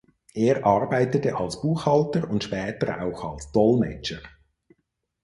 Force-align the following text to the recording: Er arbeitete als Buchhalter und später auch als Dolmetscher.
Er 0.33 0.65
arbeitete 0.65 1.35
als 1.37 1.61
Buchhalter 1.61 2.27
und 2.27 2.43
später 2.43 3.03
auch 3.03 3.33
als 3.35 3.51
Dolmetscher. 3.51 4.17